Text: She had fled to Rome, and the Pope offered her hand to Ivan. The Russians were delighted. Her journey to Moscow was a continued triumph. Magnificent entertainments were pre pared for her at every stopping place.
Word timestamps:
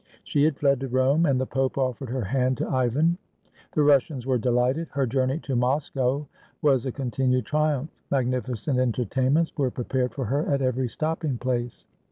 She 0.23 0.45
had 0.45 0.57
fled 0.57 0.79
to 0.79 0.87
Rome, 0.87 1.27
and 1.27 1.39
the 1.39 1.45
Pope 1.45 1.77
offered 1.77 2.09
her 2.09 2.23
hand 2.23 2.57
to 2.57 2.67
Ivan. 2.67 3.19
The 3.73 3.83
Russians 3.83 4.25
were 4.25 4.39
delighted. 4.39 4.87
Her 4.93 5.05
journey 5.05 5.37
to 5.41 5.55
Moscow 5.55 6.27
was 6.63 6.87
a 6.87 6.91
continued 6.91 7.45
triumph. 7.45 7.91
Magnificent 8.09 8.79
entertainments 8.79 9.55
were 9.55 9.69
pre 9.69 9.83
pared 9.85 10.15
for 10.15 10.25
her 10.25 10.43
at 10.51 10.63
every 10.63 10.89
stopping 10.89 11.37
place. 11.37 11.85